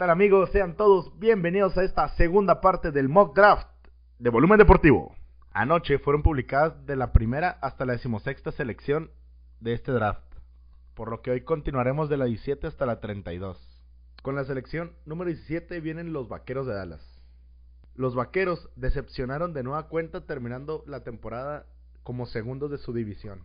tal 0.00 0.08
amigos? 0.08 0.48
Sean 0.50 0.76
todos 0.76 1.12
bienvenidos 1.18 1.76
a 1.76 1.84
esta 1.84 2.08
segunda 2.16 2.62
parte 2.62 2.90
del 2.90 3.10
mock 3.10 3.36
draft 3.36 3.68
de 4.18 4.30
Volumen 4.30 4.56
Deportivo. 4.56 5.14
Anoche 5.52 5.98
fueron 5.98 6.22
publicadas 6.22 6.86
de 6.86 6.96
la 6.96 7.12
primera 7.12 7.58
hasta 7.60 7.84
la 7.84 7.92
decimosexta 7.92 8.50
selección 8.50 9.10
de 9.60 9.74
este 9.74 9.92
draft, 9.92 10.24
por 10.94 11.10
lo 11.10 11.20
que 11.20 11.32
hoy 11.32 11.42
continuaremos 11.42 12.08
de 12.08 12.16
la 12.16 12.24
17 12.24 12.66
hasta 12.66 12.86
la 12.86 12.98
32. 12.98 13.58
Con 14.22 14.36
la 14.36 14.44
selección 14.44 14.92
número 15.04 15.28
17 15.28 15.80
vienen 15.80 16.14
los 16.14 16.30
Vaqueros 16.30 16.66
de 16.66 16.72
Dallas. 16.72 17.22
Los 17.94 18.14
Vaqueros 18.14 18.70
decepcionaron 18.76 19.52
de 19.52 19.64
nueva 19.64 19.88
cuenta 19.88 20.24
terminando 20.24 20.82
la 20.86 21.04
temporada 21.04 21.66
como 22.04 22.24
segundos 22.24 22.70
de 22.70 22.78
su 22.78 22.94
división. 22.94 23.42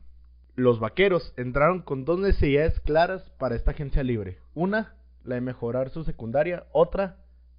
Los 0.55 0.79
Vaqueros 0.79 1.33
entraron 1.35 1.81
con 1.81 2.05
dos 2.05 2.17
necesidades 2.17 2.79
claras 2.79 3.29
para 3.31 3.55
esta 3.55 3.71
agencia 3.71 4.03
libre. 4.03 4.39
Una, 4.53 4.95
la 5.25 5.35
de 5.35 5.41
mejorar 5.41 5.89
su 5.89 6.03
secundaria, 6.03 6.65
otra, 6.71 7.17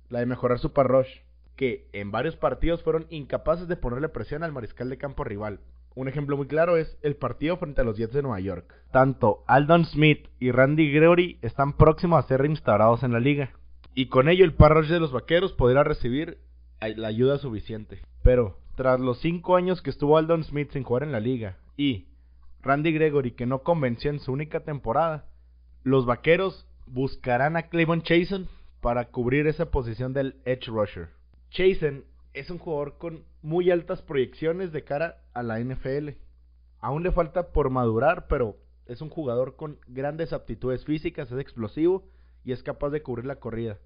la 0.08 0.20
de 0.20 0.26
mejorar 0.26 0.58
su 0.58 0.72
parrosh, 0.72 1.20
que 1.56 1.88
en 1.92 2.10
varios 2.10 2.36
partidos 2.36 2.82
fueron 2.82 3.06
incapaces 3.10 3.68
de 3.68 3.76
ponerle 3.76 4.08
presión 4.08 4.42
al 4.42 4.52
mariscal 4.52 4.88
de 4.88 4.98
campo 4.98 5.24
rival. 5.24 5.60
Un 5.94 6.08
ejemplo 6.08 6.36
muy 6.36 6.46
claro 6.46 6.76
es 6.76 6.98
el 7.02 7.16
partido 7.16 7.56
frente 7.56 7.80
a 7.80 7.84
los 7.84 7.96
Jets 7.96 8.12
de 8.12 8.22
Nueva 8.22 8.40
York. 8.40 8.74
Tanto 8.92 9.42
Aldon 9.46 9.86
Smith 9.86 10.28
y 10.38 10.50
Randy 10.50 10.92
Gregory 10.92 11.38
están 11.40 11.72
próximos 11.72 12.22
a 12.22 12.28
ser 12.28 12.42
reinstaurados 12.42 13.02
en 13.02 13.12
la 13.12 13.20
liga. 13.20 13.52
Y 13.94 14.08
con 14.08 14.28
ello 14.28 14.44
el 14.44 14.52
parrosh 14.52 14.88
de 14.88 15.00
los 15.00 15.10
vaqueros 15.10 15.54
podrá 15.54 15.84
recibir 15.84 16.38
la 16.80 17.08
ayuda 17.08 17.38
suficiente. 17.38 18.02
Pero, 18.22 18.58
tras 18.76 19.00
los 19.00 19.20
cinco 19.20 19.56
años 19.56 19.80
que 19.80 19.88
estuvo 19.88 20.18
Aldon 20.18 20.44
Smith 20.44 20.70
sin 20.72 20.82
jugar 20.82 21.02
en 21.02 21.12
la 21.12 21.20
liga 21.20 21.56
y 21.78 22.04
Randy 22.60 22.92
Gregory 22.92 23.30
que 23.30 23.46
no 23.46 23.60
convenció 23.60 24.10
en 24.10 24.20
su 24.20 24.32
única 24.32 24.60
temporada, 24.60 25.24
los 25.82 26.04
vaqueros 26.04 26.66
buscarán 26.86 27.56
a 27.56 27.68
Cleveland 27.68 28.02
Chasen 28.02 28.48
para 28.80 29.06
cubrir 29.06 29.46
esa 29.46 29.70
posición 29.70 30.12
del 30.12 30.36
edge 30.44 30.66
rusher. 30.68 31.08
Chasen 31.50 32.04
es 32.34 32.50
un 32.50 32.58
jugador 32.58 32.98
con 32.98 33.24
muy 33.42 33.70
altas 33.70 34.02
proyecciones 34.02 34.72
de 34.72 34.84
cara 34.84 35.22
a 35.34 35.42
la 35.42 35.58
NFL. 35.58 36.10
Aún 36.80 37.02
le 37.02 37.12
falta 37.12 37.52
por 37.52 37.70
madurar, 37.70 38.26
pero 38.28 38.56
es 38.86 39.00
un 39.00 39.08
jugador 39.08 39.56
con 39.56 39.78
grandes 39.88 40.32
aptitudes 40.32 40.84
físicas, 40.84 41.30
es 41.32 41.38
explosivo 41.38 42.04
y 42.44 42.52
es 42.52 42.62
capaz 42.62 42.90
de 42.90 43.02
cubrir 43.02 43.26
la 43.26 43.40
corrida, 43.40 43.78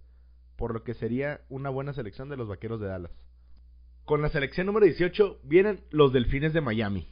por 0.56 0.74
lo 0.74 0.82
que 0.84 0.94
sería 0.94 1.40
una 1.48 1.70
buena 1.70 1.92
selección 1.92 2.28
de 2.28 2.36
los 2.36 2.48
Vaqueros 2.48 2.80
de 2.80 2.88
Dallas. 2.88 3.12
Con 4.04 4.20
la 4.20 4.28
selección 4.28 4.66
número 4.66 4.86
18 4.86 5.40
vienen 5.44 5.80
los 5.90 6.12
Delfines 6.12 6.52
de 6.52 6.60
Miami. 6.60 7.08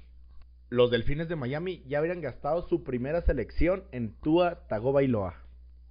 Los 0.69 0.91
Delfines 0.91 1.28
de 1.28 1.36
Miami 1.36 1.83
ya 1.86 1.98
habrían 1.98 2.20
gastado 2.20 2.69
su 2.69 2.83
primera 2.83 3.22
selección 3.22 3.84
en 3.92 4.14
Tua 4.20 4.66
Tagovailoa 4.69 5.48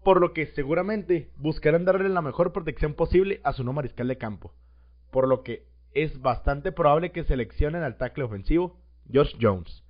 por 0.07 0.21
lo 0.21 0.31
que 0.31 0.45
seguramente 0.45 1.31
buscarán 1.35 1.83
darle 1.83 2.07
la 2.07 2.21
mejor 2.21 2.53
protección 2.53 2.93
posible 2.93 3.41
a 3.43 3.51
su 3.51 3.65
no 3.65 3.73
mariscal 3.73 4.07
de 4.07 4.17
campo, 4.17 4.53
por 5.11 5.27
lo 5.27 5.43
que 5.43 5.65
es 5.91 6.21
bastante 6.21 6.71
probable 6.71 7.11
que 7.11 7.25
seleccionen 7.25 7.83
al 7.83 7.97
tackle 7.97 8.23
ofensivo 8.23 8.79
Josh 9.13 9.35
Jones. 9.37 9.83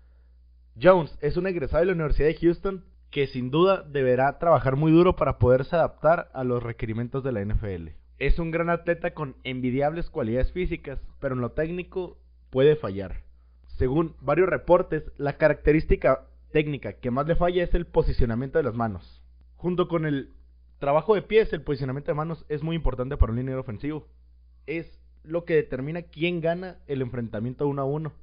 Jones 0.82 1.16
es 1.22 1.38
un 1.38 1.46
egresado 1.46 1.82
de 1.82 1.86
la 1.86 1.92
Universidad 1.92 2.30
de 2.30 2.38
Houston 2.38 2.84
que 3.12 3.28
sin 3.28 3.52
duda 3.52 3.84
deberá 3.84 4.40
trabajar 4.40 4.76
muy 4.76 4.92
duro 4.92 5.16
para 5.16 5.38
poderse 5.38 5.76
adaptar 5.76 6.32
a 6.34 6.44
los 6.44 6.64
requerimientos 6.64 7.24
de 7.24 7.34
la 7.34 7.46
NFL. 7.46 7.90
Es 8.18 8.40
un 8.40 8.50
gran 8.50 8.72
atleta 8.72 9.14
con 9.14 9.36
envidiables 9.44 10.10
cualidades 10.10 10.52
físicas, 10.52 11.00
pero 11.20 11.36
en 11.36 11.42
lo 11.42 11.52
técnico 11.52 12.18
puede 12.50 12.76
fallar. 12.76 13.22
Según 13.78 14.16
varios 14.22 14.50
reportes, 14.50 15.04
la 15.18 15.38
característica 15.38 16.24
técnica 16.52 16.94
que 16.94 17.12
más 17.12 17.28
le 17.28 17.36
falla 17.36 17.64
es 17.64 17.76
el 17.76 17.86
posicionamiento 17.86 18.58
de 18.58 18.64
las 18.64 18.74
manos. 18.74 19.22
Junto 19.58 19.88
con 19.88 20.06
el 20.06 20.34
trabajo 20.78 21.16
de 21.16 21.24
pies, 21.24 21.52
el 21.52 21.64
posicionamiento 21.64 22.12
de 22.12 22.16
manos 22.16 22.46
es 22.48 22.62
muy 22.62 22.76
importante 22.76 23.18
para 23.18 23.32
un 23.32 23.40
liniero 23.40 23.60
ofensivo. 23.60 24.08
Es 24.68 25.00
lo 25.24 25.46
que 25.46 25.56
determina 25.56 26.04
quién 26.04 26.42
gana 26.42 26.78
el 26.88 27.02
enfrentamiento 27.02 27.68
uno 27.68 27.82
a 27.82 27.86
uno. 27.86 28.14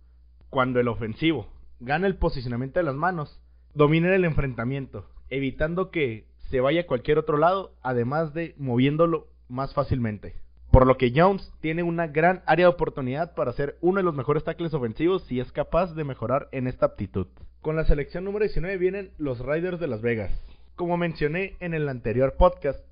Cuando 0.49 0.79
el 0.79 0.89
ofensivo 0.89 1.49
gana 1.81 2.07
el 2.07 2.17
posicionamiento 2.17 2.79
de 2.79 2.85
las 2.85 2.95
manos, 2.95 3.41
domina 3.75 4.15
el 4.15 4.25
enfrentamiento, 4.25 5.09
evitando 5.29 5.91
que 5.91 6.29
se 6.51 6.61
vaya 6.61 6.83
a 6.83 6.87
cualquier 6.87 7.19
otro 7.19 7.37
lado, 7.37 7.75
además 7.83 8.33
de 8.33 8.55
moviéndolo 8.57 9.27
más 9.49 9.75
fácilmente. 9.75 10.37
Por 10.71 10.87
lo 10.87 10.97
que 10.97 11.13
Jones 11.15 11.53
tiene 11.61 11.83
una 11.83 12.07
gran 12.07 12.43
área 12.47 12.67
de 12.67 12.73
oportunidad 12.73 13.35
para 13.35 13.53
ser 13.53 13.77
uno 13.81 13.99
de 13.99 14.05
los 14.05 14.15
mejores 14.15 14.45
tackles 14.45 14.75
ofensivos 14.75 15.25
si 15.25 15.41
es 15.41 15.51
capaz 15.51 15.95
de 15.95 16.05
mejorar 16.05 16.49
en 16.53 16.69
esta 16.69 16.87
aptitud. 16.87 17.27
Con 17.61 17.75
la 17.75 17.85
selección 17.85 18.25
número 18.25 18.45
19 18.45 18.77
vienen 18.79 19.11
los 19.19 19.41
Riders 19.41 19.81
de 19.81 19.89
Las 19.89 20.01
Vegas. 20.01 20.31
Como 20.77 20.97
mencioné 20.97 21.57
en 21.61 21.73
el 21.73 21.89
anterior 21.89 22.35
podcast, 22.37 22.85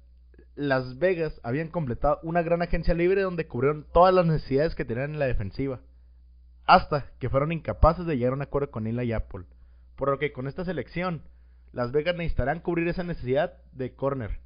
Las 0.55 1.01
Vegas 1.01 1.41
habían 1.43 1.67
completado 1.67 2.21
una 2.23 2.41
gran 2.41 2.63
agencia 2.63 2.95
libre 2.95 3.23
donde 3.23 3.49
cubrieron 3.49 3.89
todas 3.93 4.15
las 4.15 4.25
necesidades 4.25 4.77
que 4.77 4.85
tenían 4.85 5.15
en 5.15 5.19
la 5.19 5.27
defensiva, 5.27 5.81
hasta 6.65 7.11
que 7.19 7.29
fueron 7.29 7.51
incapaces 7.51 8.07
de 8.07 8.17
llegar 8.17 8.35
a 8.35 8.37
un 8.37 8.43
acuerdo 8.43 8.71
con 8.71 8.87
Eli 8.87 9.13
Apple. 9.13 9.47
Por 9.97 10.11
lo 10.11 10.21
que 10.21 10.33
con 10.33 10.47
esta 10.47 10.65
selección, 10.65 11.23
Las 11.73 11.91
Vegas 11.91 12.15
necesitarán 12.15 12.61
cubrir 12.61 12.87
esa 12.87 13.03
necesidad 13.03 13.55
de 13.73 13.97
corner, 13.97 14.39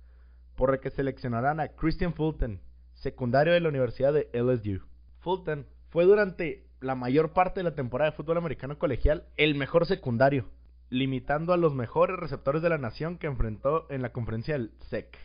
por 0.54 0.70
lo 0.70 0.80
que 0.80 0.88
seleccionarán 0.88 1.60
a 1.60 1.68
Christian 1.68 2.14
Fulton, 2.14 2.62
secundario 2.94 3.53
de 3.53 3.60
la 3.60 3.68
Universidad 3.68 4.14
de 4.14 4.30
LSU. 4.32 4.82
Fulton 5.20 5.66
fue 5.91 6.06
durante 6.06 6.64
la 6.80 6.94
mayor 6.94 7.34
parte 7.34 7.60
de 7.60 7.64
la 7.64 7.74
temporada 7.74 8.12
de 8.12 8.16
fútbol 8.16 8.38
americano 8.38 8.78
colegial 8.78 9.26
el 9.36 9.56
mejor 9.56 9.84
secundario, 9.84 10.47
limitando 10.91 11.52
a 11.52 11.56
los 11.56 11.74
mejores 11.74 12.16
receptores 12.16 12.62
de 12.62 12.69
la 12.69 12.78
nación 12.78 13.19
que 13.19 13.26
enfrentó 13.26 13.86
en 13.91 14.02
la 14.02 14.12
conferencia 14.12 14.54
del 14.54 14.72
SEC. 14.88 15.19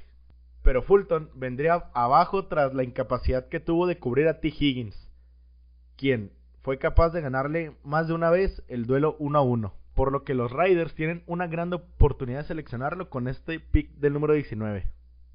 Pero 0.64 0.84
Fulton 0.84 1.30
vendría 1.36 1.86
abajo 1.94 2.46
tras 2.46 2.74
la 2.74 2.84
incapacidad 2.84 3.48
que 3.48 3.60
tuvo 3.60 3.88
de 3.88 3.98
cubrir 3.98 4.28
a 4.28 4.40
T. 4.40 4.48
Higgins, 4.48 5.10
quien 5.96 6.32
fue 6.62 6.78
capaz 6.78 7.10
de 7.10 7.22
ganarle 7.22 7.74
más 7.84 8.08
de 8.08 8.14
una 8.14 8.30
vez 8.30 8.64
el 8.68 8.86
duelo 8.86 9.16
1 9.20 9.40
a 9.40 9.42
1, 9.42 9.74
por 9.96 10.12
lo 10.12 10.24
que 10.24 10.36
los 10.36 10.52
Riders 10.52 10.94
tienen 10.94 11.24
una 11.26 11.48
gran 11.48 11.74
oportunidad 11.74 12.40
de 12.40 12.48
seleccionarlo 12.48 13.10
con 13.10 13.28
este 13.28 13.60
pick 13.60 13.90
del 13.96 14.14
número 14.14 14.34
19. 14.34 14.86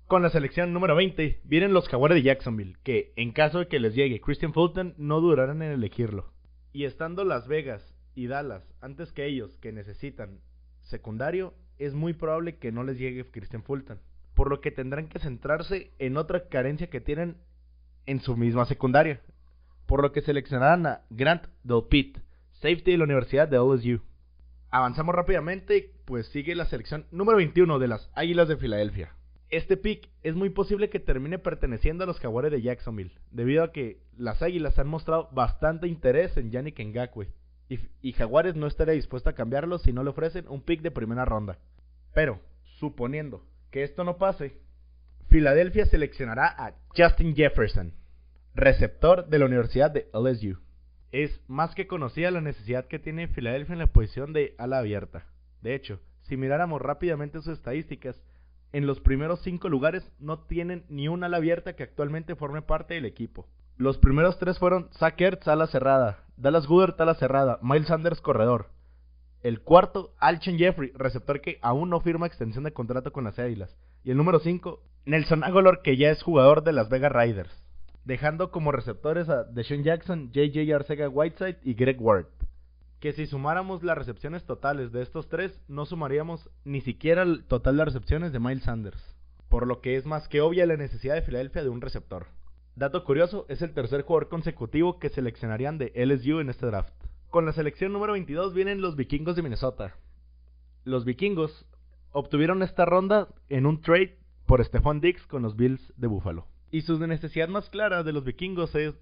Con 0.07 0.23
la 0.23 0.31
selección 0.31 0.73
número 0.73 0.95
20 0.95 1.41
vienen 1.43 1.73
los 1.73 1.89
Jaguares 1.89 2.15
de 2.15 2.23
Jacksonville, 2.23 2.77
que 2.85 3.13
en 3.17 3.33
caso 3.33 3.59
de 3.59 3.67
que 3.67 3.81
les 3.81 3.97
llegue 3.97 4.21
Christian 4.21 4.53
Fulton 4.53 4.95
no 4.99 5.21
durarán 5.21 5.63
en 5.63 5.73
elegirlo. 5.73 6.31
Y 6.73 6.85
estando 6.85 7.25
Las 7.25 7.49
Vegas 7.49 7.96
y 8.17 8.27
Dallas 8.27 8.65
antes 8.81 9.13
que 9.13 9.27
ellos 9.27 9.57
que 9.59 9.71
necesitan 9.71 10.41
secundario, 10.81 11.55
es 11.79 11.95
muy 11.95 12.15
probable 12.15 12.57
que 12.57 12.73
no 12.73 12.83
les 12.83 12.99
llegue 12.99 13.25
Christian 13.31 13.63
Fulton. 13.63 14.01
Por 14.35 14.51
lo 14.51 14.61
que 14.61 14.71
tendrán 14.71 15.09
que 15.09 15.19
centrarse 15.19 15.93
en 15.99 16.17
otra 16.17 16.49
carencia 16.49 16.89
que 16.89 17.01
tienen 17.01 17.37
en 18.07 18.21
su 18.21 18.37
misma 18.37 18.65
secundaria. 18.65 19.21
Por 19.87 20.03
lo 20.03 20.13
que 20.13 20.23
seleccionarán 20.23 20.87
a 20.87 21.03
Grant 21.11 21.47
Delpit, 21.63 22.19
safety 22.53 22.93
de 22.93 22.99
la 22.99 23.05
Universidad 23.05 23.49
de 23.49 23.59
OSU. 23.59 24.01
Avanzamos 24.71 25.15
rápidamente, 25.15 25.93
pues 26.07 26.27
sigue 26.29 26.55
la 26.55 26.67
selección 26.67 27.07
número 27.11 27.37
21 27.37 27.79
de 27.79 27.89
las 27.89 28.11
Águilas 28.15 28.49
de 28.49 28.57
Filadelfia. 28.57 29.15
Este 29.49 29.77
pick 29.77 30.09
es 30.23 30.35
muy 30.35 30.51
posible 30.51 30.91
que 30.91 30.99
termine 30.99 31.39
perteneciendo 31.39 32.05
a 32.05 32.07
los 32.07 32.19
Jaguares 32.19 32.51
de 32.51 32.63
Jacksonville, 32.63 33.13
debido 33.31 33.63
a 33.63 33.73
que 33.73 34.01
las 34.17 34.43
Águilas 34.43 34.79
han 34.79 34.89
mostrado 34.89 35.29
bastante 35.33 35.87
interés 35.87 36.37
en 36.37 36.51
Yannick 36.51 36.81
Ngakwe, 36.81 37.29
y, 37.69 38.13
Jaguares 38.13 38.55
no 38.55 38.67
estaría 38.67 38.95
dispuesto 38.95 39.31
a 39.31 39.35
cambiarlo 39.35 39.79
si 39.79 39.93
no 39.93 40.05
le 40.05 40.11
ofrecen 40.11 40.47
un 40.49 40.63
pick 40.63 40.83
de 40.83 40.91
primera 40.91 41.25
ronda. 41.25 41.59
Pero, 42.15 42.41
suponiendo 42.79 43.45
que 43.71 43.83
esto 43.83 44.05
no 44.05 44.19
pase, 44.19 44.57
Filadelfia 45.29 45.87
seleccionará 45.87 46.47
a 46.47 46.75
Justin 46.97 47.35
Jefferson, 47.35 47.93
receptor 48.55 49.29
de 49.29 49.39
la 49.39 49.47
Universidad 49.47 49.91
de 49.91 50.09
LSU. 50.13 50.61
Es 51.11 51.41
más 51.49 51.75
que 51.75 51.87
conocida 51.87 52.31
la 52.31 52.41
necesidad 52.41 52.87
que 52.87 52.99
tiene 52.99 53.29
Filadelfia 53.29 53.73
en 53.73 53.81
la 53.81 53.87
posición 53.89 54.33
de 54.33 54.55
ala 54.59 54.79
abierta. 54.79 55.27
De 55.63 55.75
hecho, 55.75 56.01
si 56.23 56.37
miráramos 56.37 56.81
rápidamente 56.81 57.39
sus 57.39 57.59
estadísticas, 57.59 58.23
en 58.73 58.87
los 58.87 59.01
primeros 59.01 59.43
cinco 59.43 59.69
lugares 59.69 60.11
no 60.19 60.41
tienen 60.41 60.85
ni 60.89 61.09
un 61.09 61.25
ala 61.25 61.39
abierta 61.39 61.75
que 61.75 61.83
actualmente 61.83 62.35
forme 62.37 62.63
parte 62.63 62.95
del 62.95 63.05
equipo. 63.05 63.49
Los 63.79 63.99
primeros 63.99 64.39
tres 64.39 64.59
fueron 64.59 64.89
Zach 64.99 65.21
Ertz, 65.21 65.47
ala 65.49 65.67
cerrada, 65.67 66.21
Dallas 66.39 66.67
Goodert, 66.67 66.99
ala 66.99 67.15
cerrada, 67.15 67.59
Miles 67.61 67.89
Sanders, 67.89 68.23
corredor. 68.23 68.71
El 69.43 69.61
cuarto, 69.61 70.15
Alchen 70.19 70.57
Jeffrey, 70.57 70.93
receptor 70.95 71.43
que 71.43 71.59
aún 71.61 71.91
no 71.91 72.01
firma 72.01 72.27
extensión 72.27 72.65
de 72.65 72.73
contrato 72.73 73.13
con 73.13 73.25
las 73.25 73.39
Águilas. 73.39 73.77
Y 74.03 74.13
el 74.13 74.17
número 74.17 74.39
5, 74.39 74.83
Nelson 75.05 75.45
Aguilar, 75.45 75.83
que 75.83 75.99
ya 75.99 76.11
es 76.11 76.23
jugador 76.23 76.65
de 76.65 76.73
las 76.73 76.89
Vegas 76.89 77.13
Riders. 77.13 77.51
Dejando 78.07 78.51
como 78.51 78.73
receptores 78.73 79.29
a 79.29 79.45
Deshaun 79.45 79.83
Jackson, 79.83 80.33
JJ 80.33 80.75
Arcega 80.75 81.11
Whiteside 81.11 81.59
y 81.63 81.75
Greg 81.75 82.01
Ward. 82.01 82.29
Que 82.99 83.13
si 83.13 83.27
sumáramos 83.27 83.83
las 83.83 83.99
recepciones 83.99 84.45
totales 84.47 84.91
de 84.91 85.03
estos 85.03 85.29
tres, 85.29 85.61
no 85.69 85.85
sumaríamos 85.85 86.49
ni 86.65 86.81
siquiera 86.81 87.25
el 87.25 87.45
total 87.45 87.77
de 87.77 87.85
recepciones 87.85 88.33
de 88.33 88.41
Miles 88.41 88.65
Sanders. 88.65 89.17
Por 89.51 89.67
lo 89.67 89.83
que 89.83 89.97
es 89.97 90.07
más 90.07 90.29
que 90.29 90.41
obvia 90.41 90.65
la 90.65 90.79
necesidad 90.79 91.15
de 91.15 91.23
Filadelfia 91.23 91.63
de 91.63 91.69
un 91.69 91.83
receptor. 91.83 92.27
Dato 92.77 93.05
curioso, 93.05 93.47
es 93.49 93.63
el 93.63 93.73
tercer 93.73 94.03
jugador 94.03 94.29
consecutivo 94.29 94.99
que 94.99 95.09
seleccionarían 95.09 95.79
de 95.79 95.93
LSU 95.97 96.41
en 96.41 96.51
este 96.51 96.67
draft. 96.67 96.93
Con 97.31 97.47
la 97.47 97.55
selección 97.55 97.91
número 97.91 98.13
22 98.13 98.53
vienen 98.53 98.83
los 98.83 98.97
vikingos 98.97 99.35
de 99.35 99.41
Minnesota. 99.41 99.97
Los 100.85 101.07
vikingos 101.07 101.65
obtuvieron 102.13 102.63
esta 102.63 102.85
ronda 102.85 103.29
en 103.49 103.65
un 103.65 103.81
trade 103.81 104.19
por 104.45 104.63
Stephon 104.63 105.01
Diggs 105.01 105.27
con 105.27 105.41
los 105.41 105.57
Bills 105.57 105.91
de 105.97 106.07
Buffalo. 106.07 106.49
Y 106.71 106.83
su 106.83 106.99
necesidad 106.99 107.49
más 107.49 107.71
clara 107.71 108.03
de 108.03 108.13
los 108.13 108.25
vikingos 108.25 108.75
es 108.75 108.93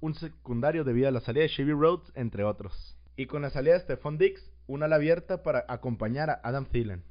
un 0.00 0.14
secundario 0.14 0.82
debido 0.84 1.08
a 1.08 1.12
la 1.12 1.20
salida 1.20 1.42
de 1.42 1.50
Chevy 1.50 1.72
Rhodes, 1.72 2.10
entre 2.14 2.44
otros. 2.44 2.96
Y 3.14 3.26
con 3.26 3.42
la 3.42 3.50
salida 3.50 3.74
de 3.74 3.80
Stephon 3.80 4.16
Diggs, 4.16 4.50
una 4.66 4.86
ala 4.86 4.96
abierta 4.96 5.42
para 5.42 5.66
acompañar 5.68 6.30
a 6.30 6.40
Adam 6.44 6.64
Thielen. 6.64 7.04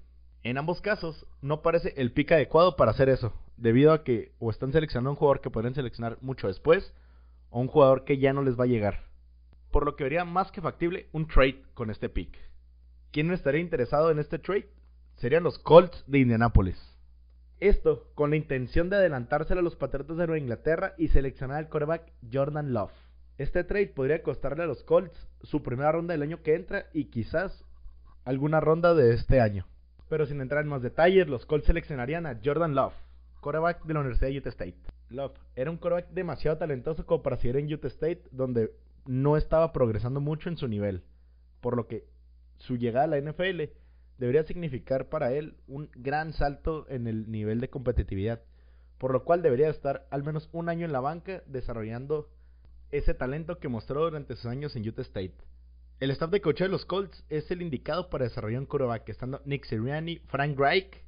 En 0.48 0.58
ambos 0.58 0.80
casos, 0.80 1.28
no 1.42 1.62
parece 1.62 1.94
el 1.98 2.14
pick 2.14 2.32
adecuado 2.32 2.78
para 2.78 2.92
hacer 2.92 3.10
eso, 3.10 3.34
debido 3.58 3.92
a 3.92 4.06
que 4.06 4.32
o 4.40 4.50
están 4.50 4.72
seleccionando 4.72 5.10
un 5.10 5.18
jugador 5.18 5.42
que 5.42 5.50
podrían 5.50 5.76
seleccionar 5.76 6.20
mucho 6.22 6.48
después, 6.48 6.94
o 7.50 7.60
un 7.60 7.68
jugador 7.68 8.06
que 8.06 8.18
ya 8.18 8.32
no 8.32 8.42
les 8.42 8.58
va 8.58 8.64
a 8.64 8.68
llegar. 8.68 9.02
Por 9.72 9.84
lo 9.84 9.98
que 9.98 10.06
vería 10.06 10.24
más 10.24 10.50
que 10.54 10.62
factible 10.62 11.10
un 11.12 11.28
trade 11.28 11.64
con 11.74 11.90
este 11.90 12.08
pick. 12.08 12.34
¿Quién 13.12 13.30
estaría 13.34 13.60
interesado 13.60 14.10
en 14.10 14.20
este 14.20 14.40
trade? 14.40 14.70
Serían 15.18 15.44
los 15.44 15.60
Colts 15.60 16.06
de 16.08 16.20
Indianapolis. 16.20 16.80
Esto 17.60 18.10
con 18.16 18.30
la 18.30 18.38
intención 18.38 18.90
de 18.90 18.96
adelantárselo 18.96 19.60
a 19.60 19.64
los 19.64 19.76
Patriotas 19.76 20.16
de 20.16 20.28
Nueva 20.28 20.40
Inglaterra 20.40 20.94
y 20.98 21.10
seleccionar 21.10 21.58
al 21.58 21.68
quarterback 21.68 22.14
Jordan 22.32 22.72
Love. 22.72 22.94
Este 23.38 23.66
trade 23.66 23.88
podría 23.88 24.24
costarle 24.24 24.64
a 24.64 24.68
los 24.68 24.82
Colts 24.86 25.28
su 25.42 25.62
primera 25.62 25.92
ronda 25.92 26.14
del 26.14 26.22
año 26.22 26.42
que 26.42 26.56
entra 26.56 26.86
y 26.94 27.10
quizás 27.10 27.66
alguna 28.24 28.62
ronda 28.62 28.94
de 28.94 29.14
este 29.14 29.42
año. 29.42 29.66
Pero 30.09 30.25
sin 30.25 30.42
entrar 30.42 30.63
en 30.63 30.69
más 30.69 30.81
detalles, 30.81 31.27
los 31.27 31.45
Colts 31.45 31.68
seleccionarían 31.68 32.25
a 32.25 32.39
Jordan 32.44 32.75
Love, 32.75 32.94
quarterback 33.42 33.83
de 33.83 33.94
la 33.94 34.00
Universidad 34.00 34.30
de 34.30 34.38
Utah 34.38 34.50
State. 34.50 34.77
Love 35.09 35.38
era 35.56 35.71
un 35.71 35.77
quarterback 35.77 36.12
demasiado 36.12 36.57
talentoso 36.57 37.06
como 37.06 37.24
para 37.24 37.38
seguir 37.38 37.57
en 37.57 37.74
Utah 37.74 37.88
State, 37.88 38.24
donde 38.31 38.71
no 39.06 39.38
estaba 39.38 39.71
progresando 39.74 40.19
mucho 40.21 40.50
en 40.50 40.57
su 40.57 40.68
nivel, 40.68 41.04
por 41.62 41.75
lo 41.75 41.88
que 41.88 42.06
su 42.57 42.77
llegada 42.77 43.06
a 43.06 43.07
la 43.07 43.21
NFL 43.21 43.63
debería 44.18 44.44
significar 44.44 45.09
para 45.09 45.31
él 45.31 45.56
un 45.68 45.89
gran 45.95 46.33
salto 46.33 46.86
en 46.89 47.07
el 47.07 47.30
nivel 47.31 47.59
de 47.59 47.69
competitividad, 47.69 48.42
por 48.98 49.12
lo 49.12 49.24
cual 49.24 49.42
debería 49.42 49.69
estar 49.69 50.07
al 50.09 50.24
menos 50.24 50.50
un 50.51 50.69
año 50.69 50.86
en 50.86 50.92
la 50.92 51.00
banca 51.00 51.44
desarrollando 51.45 52.30
ese 52.92 53.13
talento 53.13 53.59
que 53.59 53.68
mostró 53.68 54.04
durante 54.04 54.36
sus 54.36 54.45
años 54.45 54.75
en 54.75 54.88
Utah 54.88 55.01
State. 55.01 55.36
El 56.00 56.12
staff 56.12 56.30
de 56.30 56.42
coach 56.42 56.60
de 56.60 56.68
los 56.68 56.86
Colts 56.86 57.26
es 57.28 57.50
el 57.50 57.64
indicado 57.64 58.12
para 58.12 58.26
desarrollar 58.26 58.60
un 58.60 58.68
quarterback, 58.68 59.10
estando 59.10 59.42
Nick 59.46 59.66
Sirianni, 59.66 60.20
Frank 60.28 60.56
Reich 60.56 61.04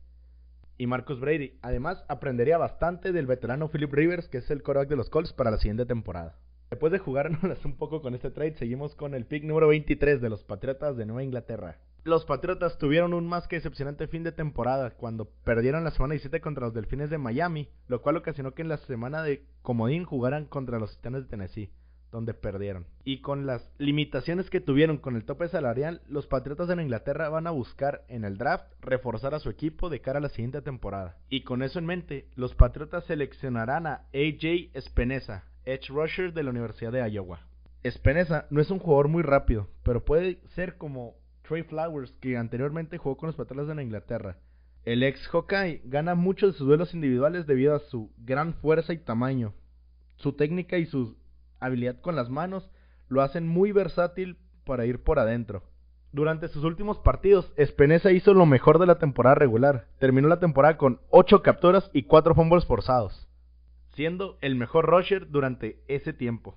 y 0.79 0.87
Marcus 0.87 1.19
Brady. 1.19 1.59
Además, 1.61 2.03
aprendería 2.07 2.57
bastante 2.57 3.11
del 3.11 3.27
veterano 3.27 3.69
Philip 3.69 3.93
Rivers, 3.93 4.27
que 4.29 4.39
es 4.39 4.49
el 4.49 4.63
quarterback 4.63 4.89
de 4.89 4.95
los 4.95 5.11
Colts 5.11 5.31
para 5.31 5.51
la 5.51 5.59
siguiente 5.59 5.85
temporada. 5.85 6.37
Después 6.71 6.91
de 6.91 6.97
jugárnoslas 6.97 7.63
un 7.65 7.77
poco 7.77 8.01
con 8.01 8.15
este 8.15 8.31
trade, 8.31 8.55
seguimos 8.55 8.95
con 8.95 9.13
el 9.13 9.27
pick 9.27 9.43
número 9.43 9.67
23 9.67 10.21
de 10.21 10.29
los 10.31 10.43
Patriotas 10.43 10.97
de 10.97 11.05
Nueva 11.05 11.23
Inglaterra. 11.23 11.77
Los 12.03 12.25
Patriotas 12.25 12.79
tuvieron 12.79 13.13
un 13.13 13.27
más 13.27 13.47
que 13.47 13.57
decepcionante 13.57 14.07
fin 14.07 14.23
de 14.23 14.31
temporada 14.31 14.95
cuando 14.95 15.25
perdieron 15.43 15.83
la 15.83 15.91
semana 15.91 16.13
17 16.13 16.41
contra 16.41 16.65
los 16.65 16.73
Delfines 16.73 17.11
de 17.11 17.19
Miami, 17.19 17.69
lo 17.87 18.01
cual 18.01 18.17
ocasionó 18.17 18.55
que 18.55 18.63
en 18.63 18.69
la 18.69 18.77
semana 18.77 19.21
de 19.21 19.45
comodín 19.61 20.05
jugaran 20.05 20.45
contra 20.45 20.79
los 20.79 20.95
Titanes 20.95 21.25
de 21.25 21.29
Tennessee 21.29 21.71
donde 22.11 22.33
perdieron. 22.33 22.85
Y 23.03 23.21
con 23.21 23.45
las 23.45 23.69
limitaciones 23.77 24.49
que 24.49 24.61
tuvieron 24.61 24.97
con 24.97 25.15
el 25.15 25.25
tope 25.25 25.47
salarial, 25.47 26.01
los 26.07 26.27
Patriotas 26.27 26.67
de 26.67 26.81
Inglaterra 26.81 27.29
van 27.29 27.47
a 27.47 27.51
buscar 27.51 28.03
en 28.07 28.23
el 28.23 28.37
draft 28.37 28.65
reforzar 28.81 29.33
a 29.33 29.39
su 29.39 29.49
equipo 29.49 29.89
de 29.89 30.01
cara 30.01 30.19
a 30.19 30.21
la 30.21 30.29
siguiente 30.29 30.61
temporada. 30.61 31.17
Y 31.29 31.41
con 31.41 31.63
eso 31.63 31.79
en 31.79 31.85
mente, 31.85 32.27
los 32.35 32.55
Patriotas 32.55 33.05
seleccionarán 33.05 33.87
a 33.87 34.05
AJ 34.13 34.71
Espineza, 34.73 35.43
edge 35.65 35.89
rusher 35.89 36.33
de 36.33 36.43
la 36.43 36.49
Universidad 36.49 36.91
de 36.91 37.07
Iowa. 37.09 37.41
Espineza 37.83 38.45
no 38.49 38.61
es 38.61 38.71
un 38.71 38.79
jugador 38.79 39.07
muy 39.07 39.23
rápido, 39.23 39.69
pero 39.83 40.03
puede 40.03 40.41
ser 40.55 40.77
como 40.77 41.15
Trey 41.47 41.63
Flowers, 41.63 42.11
que 42.19 42.37
anteriormente 42.37 42.97
jugó 42.97 43.17
con 43.17 43.27
los 43.27 43.35
Patriotas 43.35 43.75
de 43.75 43.83
Inglaterra. 43.83 44.37
El 44.85 45.03
ex 45.03 45.27
Hawkeye 45.27 45.81
gana 45.85 46.15
muchos 46.15 46.53
de 46.53 46.57
sus 46.57 46.67
duelos 46.67 46.93
individuales 46.93 47.47
debido 47.47 47.75
a 47.75 47.79
su 47.79 48.11
gran 48.17 48.53
fuerza 48.55 48.93
y 48.93 48.97
tamaño, 48.97 49.53
su 50.15 50.33
técnica 50.33 50.77
y 50.77 50.85
sus 50.85 51.15
habilidad 51.59 51.99
con 52.01 52.15
las 52.15 52.29
manos 52.29 52.69
lo 53.07 53.21
hacen 53.21 53.47
muy 53.47 53.71
versátil 53.71 54.37
para 54.65 54.85
ir 54.85 55.03
por 55.03 55.19
adentro. 55.19 55.63
Durante 56.11 56.47
sus 56.47 56.63
últimos 56.63 56.97
partidos, 56.99 57.51
Espineza 57.55 58.11
hizo 58.11 58.33
lo 58.33 58.45
mejor 58.45 58.79
de 58.79 58.87
la 58.87 58.97
temporada 58.97 59.35
regular. 59.35 59.87
Terminó 59.99 60.27
la 60.27 60.39
temporada 60.39 60.77
con 60.77 61.01
8 61.09 61.43
capturas 61.43 61.91
y 61.93 62.03
4 62.03 62.33
fumbles 62.33 62.65
forzados, 62.65 63.27
siendo 63.93 64.37
el 64.41 64.55
mejor 64.55 64.85
rusher 64.85 65.29
durante 65.29 65.83
ese 65.87 66.13
tiempo. 66.13 66.55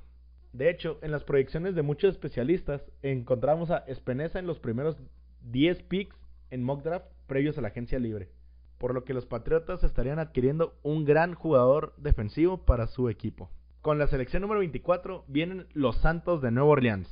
De 0.53 0.71
hecho, 0.71 0.99
en 1.03 1.11
las 1.11 1.25
proyecciones 1.25 1.75
de 1.75 1.83
muchos 1.83 2.13
especialistas, 2.13 2.83
encontramos 3.03 3.71
a 3.71 3.79
Espineza 3.79 4.39
en 4.39 4.47
los 4.47 4.59
primeros 4.59 4.97
10 5.43 5.83
picks 5.85 6.17
en 6.51 6.63
mock 6.63 6.83
draft 6.83 7.07
previos 7.27 7.57
a 7.57 7.63
la 7.63 7.69
agencia 7.69 7.99
libre, 7.99 8.31
por 8.79 8.95
lo 8.95 9.05
que 9.05 9.15
los 9.15 9.27
Patriotas 9.27 9.85
estarían 9.85 10.19
adquiriendo 10.19 10.75
un 10.83 11.05
gran 11.05 11.35
jugador 11.35 11.95
defensivo 11.97 12.65
para 12.65 12.87
su 12.87 13.09
equipo. 13.09 13.51
Con 13.83 13.99
la 13.99 14.07
selección 14.07 14.43
número 14.43 14.61
24 14.61 15.25
vienen 15.27 15.67
los 15.73 15.97
Santos 15.97 16.41
de 16.41 16.53
Nueva 16.53 16.69
Orleans. 16.69 17.09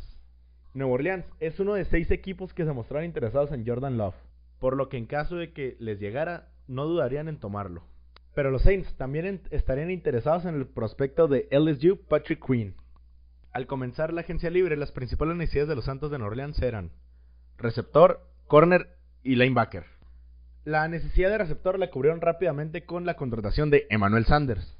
Nueva 0.73 0.93
Orleans 0.93 1.27
es 1.41 1.59
uno 1.59 1.75
de 1.75 1.85
seis 1.85 2.13
equipos 2.13 2.55
que 2.55 2.65
se 2.65 2.73
mostraron 2.73 3.07
interesados 3.07 3.51
en 3.51 3.67
Jordan 3.67 3.99
Love, 3.99 4.15
por 4.61 4.77
lo 4.77 4.89
que 4.89 4.97
en 4.97 5.07
caso 5.07 5.35
de 5.35 5.53
que 5.53 5.77
les 5.81 5.99
llegara, 5.99 6.53
no 6.69 6.85
dudarían 6.87 7.27
en 7.27 7.41
tomarlo. 7.41 7.83
Pero 8.37 8.53
los 8.53 8.63
Saints 8.63 8.95
también 8.97 9.43
estarían 9.51 9.91
interesados 9.91 10.45
en 10.45 10.55
el 10.55 10.69
prospecto 10.69 11.27
de 11.27 11.49
LSU 11.51 12.07
Patrick 12.07 12.47
Queen. 12.47 12.77
Al 13.51 13.67
comenzar 13.67 14.13
la 14.13 14.21
agencia 14.21 14.49
libre, 14.49 14.77
las 14.77 14.93
principales 14.93 15.35
necesidades 15.35 15.71
de 15.71 15.75
los 15.75 15.87
Santos 15.87 16.13
de 16.13 16.19
Nueva 16.19 16.31
Orleans 16.31 16.63
eran 16.63 16.93
receptor, 17.59 18.21
corner 18.47 18.97
y 19.25 19.35
linebacker. 19.35 19.87
La 20.63 20.87
necesidad 20.87 21.31
de 21.31 21.39
receptor 21.39 21.81
la 21.81 21.91
cubrieron 21.91 22.21
rápidamente 22.21 22.85
con 22.85 23.07
la 23.07 23.17
contratación 23.17 23.71
de 23.71 23.89
Emmanuel 23.91 24.25
Sanders 24.25 24.80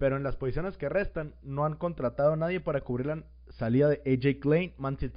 pero 0.00 0.16
en 0.16 0.22
las 0.22 0.36
posiciones 0.36 0.78
que 0.78 0.88
restan 0.88 1.34
no 1.42 1.66
han 1.66 1.76
contratado 1.76 2.32
a 2.32 2.36
nadie 2.36 2.58
para 2.58 2.80
cubrir 2.80 3.06
la 3.06 3.22
salida 3.50 3.86
de 3.90 4.00
AJ 4.06 4.40
Klein, 4.40 4.72
Manti 4.78 5.10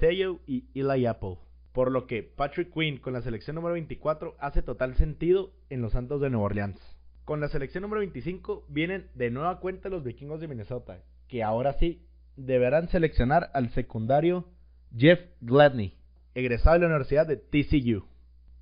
y 0.46 0.66
Eli 0.74 1.06
Apple. 1.06 1.38
Por 1.72 1.90
lo 1.90 2.06
que 2.06 2.22
Patrick 2.22 2.70
Quinn 2.70 2.98
con 2.98 3.14
la 3.14 3.22
selección 3.22 3.56
número 3.56 3.72
24 3.72 4.36
hace 4.38 4.60
total 4.60 4.94
sentido 4.96 5.52
en 5.70 5.80
los 5.80 5.92
Santos 5.92 6.20
de 6.20 6.28
Nueva 6.28 6.44
Orleans. 6.44 6.78
Con 7.24 7.40
la 7.40 7.48
selección 7.48 7.80
número 7.80 8.00
25 8.00 8.66
vienen 8.68 9.06
de 9.14 9.30
nueva 9.30 9.58
cuenta 9.58 9.88
los 9.88 10.04
vikingos 10.04 10.42
de 10.42 10.48
Minnesota, 10.48 10.98
que 11.28 11.42
ahora 11.42 11.72
sí 11.78 12.02
deberán 12.36 12.90
seleccionar 12.90 13.50
al 13.54 13.70
secundario 13.70 14.44
Jeff 14.94 15.18
Gladney, 15.40 15.96
egresado 16.34 16.74
de 16.74 16.80
la 16.80 16.86
Universidad 16.88 17.26
de 17.26 17.38
TCU. 17.38 18.04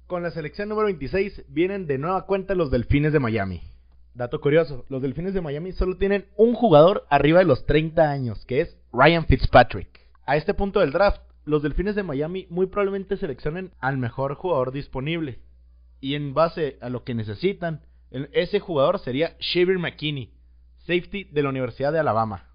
Con 0.07 0.23
la 0.23 0.31
selección 0.31 0.69
número 0.69 0.87
26 0.87 1.47
vienen 1.49 1.89
de 1.89 1.99
nueva 1.99 2.27
cuenta 2.27 2.55
los 2.55 2.71
Delfines 2.71 3.13
de 3.13 3.19
Miami. 3.19 3.72
Dato 4.15 4.43
curioso, 4.43 4.85
los 4.91 5.01
Delfines 5.01 5.33
de 5.33 5.41
Miami 5.41 5.73
solo 5.73 5.97
tienen 5.97 6.27
un 6.37 6.53
jugador 6.53 7.07
arriba 7.09 7.39
de 7.39 7.47
los 7.47 7.65
30 7.65 8.11
años, 8.11 8.45
que 8.45 8.61
es 8.61 8.77
Ryan 8.93 9.25
Fitzpatrick. 9.25 9.89
A 10.27 10.37
este 10.37 10.53
punto 10.53 10.81
del 10.81 10.93
draft, 10.93 11.23
los 11.47 11.63
Delfines 11.63 11.95
de 11.95 12.03
Miami 12.03 12.47
muy 12.51 12.67
probablemente 12.67 13.17
seleccionen 13.17 13.73
al 13.81 13.97
mejor 13.97 14.35
jugador 14.35 14.71
disponible. 14.71 15.41
Y 16.01 16.15
en 16.15 16.35
base 16.35 16.77
a 16.83 16.91
lo 16.91 17.05
que 17.05 17.15
necesitan, 17.15 17.81
ese 18.11 18.61
jugador 18.61 18.99
sería 18.99 19.35
Shaver 19.41 19.79
McKinney, 19.79 20.35
safety 20.81 21.25
de 21.25 21.43
la 21.43 21.49
Universidad 21.49 21.91
de 21.91 22.01
Alabama. 22.01 22.51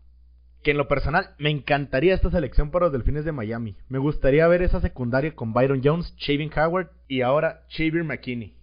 Que 0.62 0.72
en 0.72 0.78
lo 0.78 0.88
personal 0.88 1.34
me 1.40 1.50
encantaría 1.50 2.14
esta 2.14 2.30
selección 2.30 2.70
para 2.70 2.86
los 2.86 2.94
Delfines 2.94 3.26
de 3.26 3.32
Miami. 3.32 3.78
Me 3.90 3.98
gustaría 3.98 4.48
ver 4.48 4.62
esa 4.62 4.80
secundaria 4.80 5.34
con 5.34 5.54
Byron 5.54 5.82
Jones, 5.84 6.14
Shavin 6.18 6.52
Howard 6.56 6.92
y 7.08 7.22
ahora 7.22 7.64
Shaver 7.70 8.04
McKinney 8.04 8.57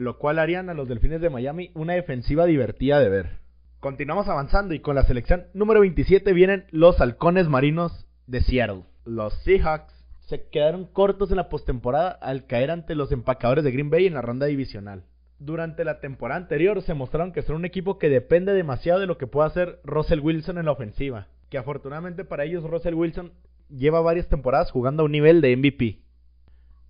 lo 0.00 0.16
cual 0.16 0.38
harían 0.38 0.70
a 0.70 0.74
los 0.74 0.88
Delfines 0.88 1.20
de 1.20 1.28
Miami 1.28 1.72
una 1.74 1.92
defensiva 1.92 2.46
divertida 2.46 2.98
de 3.00 3.10
ver. 3.10 3.38
Continuamos 3.80 4.28
avanzando 4.28 4.72
y 4.72 4.80
con 4.80 4.94
la 4.94 5.02
selección 5.02 5.44
número 5.52 5.80
27 5.80 6.32
vienen 6.32 6.64
los 6.70 7.02
Halcones 7.02 7.48
Marinos 7.48 8.06
de 8.26 8.40
Seattle. 8.40 8.84
Los 9.04 9.34
Seahawks 9.42 9.92
se 10.20 10.48
quedaron 10.48 10.86
cortos 10.86 11.30
en 11.30 11.36
la 11.36 11.50
postemporada 11.50 12.10
al 12.12 12.46
caer 12.46 12.70
ante 12.70 12.94
los 12.94 13.12
empacadores 13.12 13.62
de 13.62 13.72
Green 13.72 13.90
Bay 13.90 14.06
en 14.06 14.14
la 14.14 14.22
ronda 14.22 14.46
divisional. 14.46 15.04
Durante 15.38 15.84
la 15.84 16.00
temporada 16.00 16.40
anterior 16.40 16.80
se 16.80 16.94
mostraron 16.94 17.32
que 17.32 17.42
son 17.42 17.56
un 17.56 17.66
equipo 17.66 17.98
que 17.98 18.08
depende 18.08 18.54
demasiado 18.54 19.00
de 19.00 19.06
lo 19.06 19.18
que 19.18 19.26
pueda 19.26 19.48
hacer 19.48 19.80
Russell 19.84 20.20
Wilson 20.20 20.56
en 20.56 20.64
la 20.64 20.72
ofensiva, 20.72 21.28
que 21.50 21.58
afortunadamente 21.58 22.24
para 22.24 22.44
ellos 22.44 22.64
Russell 22.64 22.94
Wilson 22.94 23.32
lleva 23.68 24.00
varias 24.00 24.28
temporadas 24.28 24.70
jugando 24.70 25.02
a 25.02 25.06
un 25.06 25.12
nivel 25.12 25.42
de 25.42 25.54
MVP. 25.54 25.98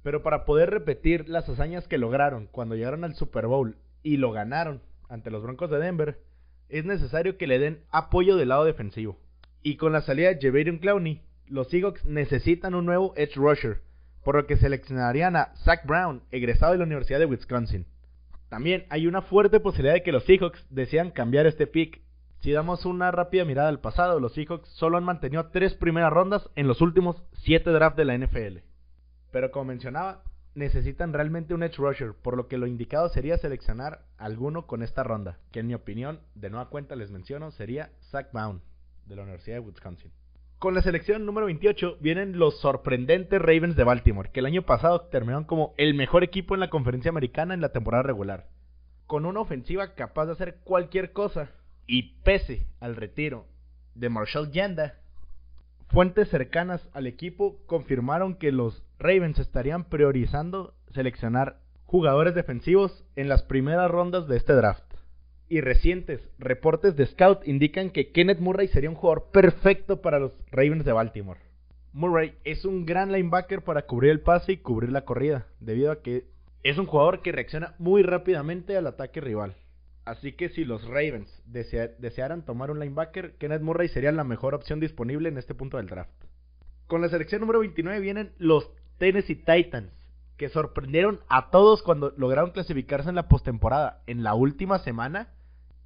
Pero 0.02 0.22
para 0.22 0.44
poder 0.44 0.70
repetir 0.70 1.28
las 1.28 1.48
hazañas 1.48 1.86
que 1.86 1.98
lograron 1.98 2.46
cuando 2.46 2.74
llegaron 2.74 3.04
al 3.04 3.14
Super 3.14 3.46
Bowl 3.46 3.76
y 4.02 4.16
lo 4.16 4.32
ganaron 4.32 4.80
ante 5.08 5.30
los 5.30 5.42
Broncos 5.42 5.70
de 5.70 5.78
Denver, 5.78 6.18
es 6.68 6.84
necesario 6.84 7.36
que 7.36 7.46
le 7.46 7.58
den 7.58 7.82
apoyo 7.90 8.36
del 8.36 8.48
lado 8.48 8.64
defensivo. 8.64 9.18
Y 9.62 9.76
con 9.76 9.92
la 9.92 10.00
salida 10.00 10.32
de 10.32 10.38
Javarian 10.40 10.78
Clowney, 10.78 11.20
los 11.46 11.68
Seahawks 11.68 12.04
necesitan 12.06 12.74
un 12.74 12.86
nuevo 12.86 13.12
edge 13.16 13.34
rusher, 13.34 13.82
por 14.24 14.36
lo 14.36 14.46
que 14.46 14.56
seleccionarían 14.56 15.36
a 15.36 15.52
Zach 15.64 15.84
Brown, 15.84 16.22
egresado 16.30 16.72
de 16.72 16.78
la 16.78 16.84
Universidad 16.84 17.18
de 17.18 17.26
Wisconsin. 17.26 17.86
También 18.48 18.86
hay 18.88 19.06
una 19.06 19.22
fuerte 19.22 19.60
posibilidad 19.60 19.94
de 19.94 20.02
que 20.02 20.12
los 20.12 20.24
Seahawks 20.24 20.64
desean 20.70 21.10
cambiar 21.10 21.46
este 21.46 21.66
pick. 21.66 22.00
Si 22.40 22.52
damos 22.52 22.86
una 22.86 23.10
rápida 23.10 23.44
mirada 23.44 23.68
al 23.68 23.80
pasado, 23.80 24.18
los 24.18 24.32
Seahawks 24.34 24.68
solo 24.70 24.96
han 24.96 25.04
mantenido 25.04 25.50
tres 25.52 25.74
primeras 25.74 26.12
rondas 26.12 26.48
en 26.56 26.66
los 26.66 26.80
últimos 26.80 27.22
siete 27.32 27.70
drafts 27.70 27.96
de 27.96 28.04
la 28.04 28.16
NFL. 28.16 28.69
Pero 29.30 29.50
como 29.50 29.66
mencionaba, 29.66 30.22
necesitan 30.54 31.12
realmente 31.12 31.54
un 31.54 31.62
edge 31.62 31.76
rusher, 31.76 32.14
por 32.14 32.36
lo 32.36 32.48
que 32.48 32.58
lo 32.58 32.66
indicado 32.66 33.08
sería 33.08 33.38
seleccionar 33.38 34.04
alguno 34.18 34.66
con 34.66 34.82
esta 34.82 35.02
ronda, 35.02 35.38
que 35.52 35.60
en 35.60 35.68
mi 35.68 35.74
opinión, 35.74 36.20
de 36.34 36.50
nueva 36.50 36.70
cuenta 36.70 36.96
les 36.96 37.10
menciono, 37.10 37.50
sería 37.50 37.90
Zach 38.10 38.32
Bound, 38.32 38.60
de 39.06 39.16
la 39.16 39.22
Universidad 39.22 39.56
de 39.56 39.60
Wisconsin. 39.60 40.12
Con 40.58 40.74
la 40.74 40.82
selección 40.82 41.24
número 41.24 41.46
28 41.46 41.98
vienen 42.00 42.38
los 42.38 42.60
sorprendentes 42.60 43.40
Ravens 43.40 43.76
de 43.76 43.84
Baltimore, 43.84 44.30
que 44.30 44.40
el 44.40 44.46
año 44.46 44.62
pasado 44.62 45.02
terminaron 45.02 45.44
como 45.44 45.74
el 45.78 45.94
mejor 45.94 46.22
equipo 46.22 46.54
en 46.54 46.60
la 46.60 46.68
conferencia 46.68 47.08
americana 47.08 47.54
en 47.54 47.62
la 47.62 47.72
temporada 47.72 48.02
regular, 48.02 48.48
con 49.06 49.24
una 49.24 49.40
ofensiva 49.40 49.94
capaz 49.94 50.26
de 50.26 50.32
hacer 50.32 50.58
cualquier 50.64 51.12
cosa, 51.12 51.50
y 51.86 52.20
pese 52.22 52.66
al 52.78 52.96
retiro 52.96 53.46
de 53.94 54.10
Marshall 54.10 54.50
Yanda, 54.50 54.99
fuentes 55.90 56.28
cercanas 56.28 56.88
al 56.92 57.06
equipo 57.06 57.58
confirmaron 57.66 58.36
que 58.36 58.52
los 58.52 58.82
Ravens 58.98 59.38
estarían 59.38 59.84
priorizando 59.84 60.74
seleccionar 60.92 61.58
jugadores 61.84 62.34
defensivos 62.34 63.04
en 63.16 63.28
las 63.28 63.42
primeras 63.42 63.90
rondas 63.90 64.28
de 64.28 64.36
este 64.36 64.52
draft. 64.52 64.84
Y 65.48 65.60
recientes 65.60 66.20
reportes 66.38 66.94
de 66.94 67.06
Scout 67.06 67.46
indican 67.46 67.90
que 67.90 68.12
Kenneth 68.12 68.38
Murray 68.38 68.68
sería 68.68 68.90
un 68.90 68.94
jugador 68.94 69.30
perfecto 69.32 70.00
para 70.00 70.20
los 70.20 70.32
Ravens 70.52 70.84
de 70.84 70.92
Baltimore. 70.92 71.40
Murray 71.92 72.34
es 72.44 72.64
un 72.64 72.86
gran 72.86 73.10
linebacker 73.10 73.62
para 73.62 73.82
cubrir 73.82 74.12
el 74.12 74.20
pase 74.20 74.52
y 74.52 74.56
cubrir 74.58 74.92
la 74.92 75.04
corrida, 75.04 75.46
debido 75.58 75.90
a 75.90 76.02
que 76.02 76.24
es 76.62 76.78
un 76.78 76.86
jugador 76.86 77.22
que 77.22 77.32
reacciona 77.32 77.74
muy 77.78 78.04
rápidamente 78.04 78.76
al 78.76 78.86
ataque 78.86 79.20
rival. 79.20 79.56
Así 80.10 80.32
que 80.32 80.48
si 80.48 80.64
los 80.64 80.84
Ravens 80.88 81.30
desearan 81.46 82.44
tomar 82.44 82.72
un 82.72 82.80
linebacker, 82.80 83.36
Kenneth 83.38 83.62
Murray 83.62 83.86
sería 83.86 84.10
la 84.10 84.24
mejor 84.24 84.56
opción 84.56 84.80
disponible 84.80 85.28
en 85.28 85.38
este 85.38 85.54
punto 85.54 85.76
del 85.76 85.86
draft. 85.86 86.10
Con 86.88 87.00
la 87.00 87.08
selección 87.08 87.42
número 87.42 87.60
29 87.60 88.00
vienen 88.00 88.32
los 88.36 88.68
Tennessee 88.98 89.36
Titans, 89.36 89.92
que 90.36 90.48
sorprendieron 90.48 91.20
a 91.28 91.50
todos 91.50 91.84
cuando 91.84 92.12
lograron 92.16 92.50
clasificarse 92.50 93.08
en 93.08 93.14
la 93.14 93.28
postemporada 93.28 94.02
en 94.08 94.24
la 94.24 94.34
última 94.34 94.80
semana 94.80 95.28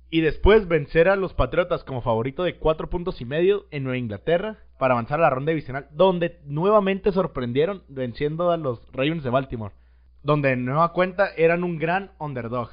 y 0.08 0.22
después 0.22 0.68
vencer 0.68 1.10
a 1.10 1.16
los 1.16 1.34
Patriotas 1.34 1.84
como 1.84 2.00
favorito 2.00 2.44
de 2.44 2.56
cuatro 2.56 2.88
puntos 2.88 3.20
y 3.20 3.26
medio 3.26 3.66
en 3.72 3.84
Nueva 3.84 3.98
Inglaterra 3.98 4.56
para 4.78 4.94
avanzar 4.94 5.20
a 5.20 5.24
la 5.24 5.30
ronda 5.30 5.50
divisional, 5.50 5.88
donde 5.92 6.40
nuevamente 6.46 7.12
sorprendieron 7.12 7.82
venciendo 7.88 8.50
a 8.50 8.56
los 8.56 8.90
Ravens 8.90 9.22
de 9.22 9.28
Baltimore, 9.28 9.74
donde 10.22 10.48
de 10.48 10.56
nueva 10.56 10.94
cuenta 10.94 11.28
eran 11.36 11.62
un 11.62 11.78
gran 11.78 12.12
underdog. 12.18 12.70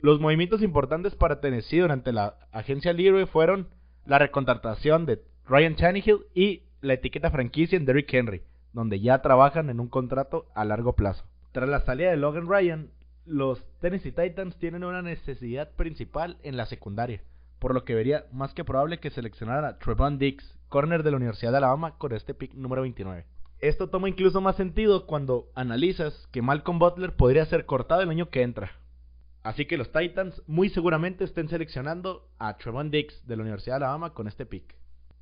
Los 0.00 0.20
movimientos 0.20 0.62
importantes 0.62 1.16
para 1.16 1.40
Tennessee 1.40 1.80
durante 1.80 2.12
la 2.12 2.36
agencia 2.52 2.92
libre 2.92 3.26
fueron 3.26 3.66
la 4.06 4.20
recontratación 4.20 5.06
de 5.06 5.20
Ryan 5.44 5.74
Tannehill 5.74 6.20
y 6.34 6.62
la 6.80 6.94
etiqueta 6.94 7.32
franquicia 7.32 7.76
en 7.76 7.84
Derrick 7.84 8.14
Henry, 8.14 8.42
donde 8.72 9.00
ya 9.00 9.20
trabajan 9.22 9.70
en 9.70 9.80
un 9.80 9.88
contrato 9.88 10.46
a 10.54 10.64
largo 10.64 10.92
plazo. 10.92 11.24
Tras 11.50 11.68
la 11.68 11.80
salida 11.80 12.10
de 12.10 12.16
Logan 12.16 12.48
Ryan, 12.48 12.90
los 13.26 13.60
Tennessee 13.80 14.12
Titans 14.12 14.56
tienen 14.58 14.84
una 14.84 15.02
necesidad 15.02 15.72
principal 15.72 16.38
en 16.44 16.56
la 16.56 16.66
secundaria, 16.66 17.20
por 17.58 17.74
lo 17.74 17.84
que 17.84 17.96
vería 17.96 18.26
más 18.32 18.54
que 18.54 18.64
probable 18.64 19.00
que 19.00 19.10
seleccionaran 19.10 19.64
a 19.64 19.78
Trevon 19.78 20.18
Dix, 20.18 20.56
corner 20.68 21.02
de 21.02 21.10
la 21.10 21.16
Universidad 21.16 21.50
de 21.50 21.58
Alabama, 21.58 21.98
con 21.98 22.12
este 22.12 22.34
pick 22.34 22.54
número 22.54 22.82
29. 22.82 23.24
Esto 23.58 23.88
toma 23.88 24.08
incluso 24.08 24.40
más 24.40 24.54
sentido 24.54 25.06
cuando 25.06 25.48
analizas 25.56 26.28
que 26.30 26.40
Malcolm 26.40 26.78
Butler 26.78 27.16
podría 27.16 27.44
ser 27.46 27.66
cortado 27.66 28.02
el 28.02 28.10
año 28.10 28.30
que 28.30 28.42
entra. 28.42 28.70
Así 29.48 29.64
que 29.64 29.78
los 29.78 29.90
Titans 29.90 30.42
muy 30.46 30.68
seguramente 30.68 31.24
estén 31.24 31.48
seleccionando 31.48 32.28
a 32.38 32.58
Trevon 32.58 32.90
Dix 32.90 33.26
de 33.26 33.34
la 33.34 33.44
Universidad 33.44 33.78
de 33.78 33.84
Alabama 33.86 34.12
con 34.12 34.28
este 34.28 34.44
pick. 34.44 34.76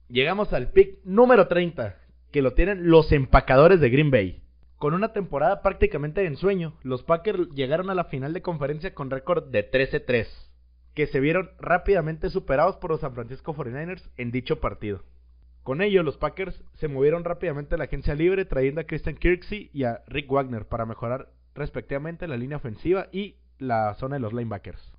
Llegamos 0.08 0.52
al 0.52 0.72
pick 0.72 0.98
número 1.04 1.46
30, 1.46 1.96
que 2.32 2.42
lo 2.42 2.52
tienen 2.52 2.90
los 2.90 3.12
empacadores 3.12 3.78
de 3.78 3.88
Green 3.88 4.10
Bay. 4.10 4.42
Con 4.78 4.94
una 4.94 5.12
temporada 5.12 5.62
prácticamente 5.62 6.22
de 6.22 6.26
ensueño, 6.26 6.74
los 6.82 7.04
Packers 7.04 7.50
llegaron 7.54 7.88
a 7.88 7.94
la 7.94 8.06
final 8.06 8.32
de 8.32 8.42
conferencia 8.42 8.94
con 8.94 9.10
récord 9.10 9.44
de 9.52 9.70
13-3, 9.70 10.26
que 10.92 11.06
se 11.06 11.20
vieron 11.20 11.52
rápidamente 11.60 12.28
superados 12.28 12.78
por 12.78 12.90
los 12.90 13.02
San 13.02 13.14
Francisco 13.14 13.54
49ers 13.54 14.10
en 14.16 14.32
dicho 14.32 14.58
partido. 14.58 15.04
Con 15.62 15.80
ello, 15.82 16.02
los 16.02 16.16
Packers 16.16 16.64
se 16.74 16.88
movieron 16.88 17.22
rápidamente 17.22 17.76
a 17.76 17.78
la 17.78 17.84
agencia 17.84 18.16
libre 18.16 18.44
trayendo 18.44 18.80
a 18.80 18.86
Christian 18.86 19.18
Kirksey 19.18 19.70
y 19.72 19.84
a 19.84 20.02
Rick 20.08 20.28
Wagner 20.28 20.66
para 20.66 20.84
mejorar 20.84 21.28
respectivamente 21.54 22.26
la 22.26 22.36
línea 22.36 22.56
ofensiva 22.56 23.06
y 23.12 23.36
la 23.58 23.94
zona 23.94 24.16
de 24.16 24.20
los 24.20 24.32
linebackers. 24.32 24.92